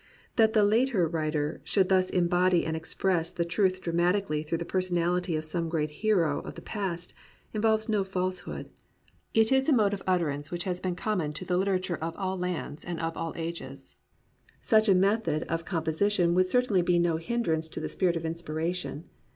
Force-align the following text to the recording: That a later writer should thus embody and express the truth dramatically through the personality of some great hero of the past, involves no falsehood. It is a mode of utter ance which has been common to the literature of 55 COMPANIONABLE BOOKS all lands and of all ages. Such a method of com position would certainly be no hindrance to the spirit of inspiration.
That 0.35 0.55
a 0.55 0.63
later 0.63 1.07
writer 1.07 1.61
should 1.63 1.89
thus 1.89 2.09
embody 2.09 2.65
and 2.65 2.75
express 2.75 3.31
the 3.31 3.45
truth 3.45 3.81
dramatically 3.81 4.41
through 4.41 4.57
the 4.57 4.65
personality 4.65 5.35
of 5.35 5.45
some 5.45 5.69
great 5.69 5.91
hero 5.91 6.39
of 6.39 6.55
the 6.55 6.61
past, 6.63 7.13
involves 7.53 7.87
no 7.87 8.03
falsehood. 8.03 8.71
It 9.35 9.51
is 9.51 9.69
a 9.69 9.73
mode 9.73 9.93
of 9.93 10.01
utter 10.07 10.31
ance 10.31 10.49
which 10.49 10.63
has 10.63 10.79
been 10.79 10.95
common 10.95 11.33
to 11.33 11.45
the 11.45 11.55
literature 11.55 11.93
of 11.97 12.13
55 12.13 12.13
COMPANIONABLE 12.15 12.37
BOOKS 12.37 12.45
all 12.47 12.63
lands 12.65 12.83
and 12.85 12.99
of 12.99 13.15
all 13.15 13.33
ages. 13.35 13.95
Such 14.59 14.89
a 14.89 14.95
method 14.95 15.43
of 15.43 15.65
com 15.65 15.83
position 15.83 16.33
would 16.33 16.47
certainly 16.49 16.81
be 16.81 16.97
no 16.97 17.17
hindrance 17.17 17.67
to 17.67 17.79
the 17.79 17.87
spirit 17.87 18.15
of 18.15 18.25
inspiration. 18.25 19.07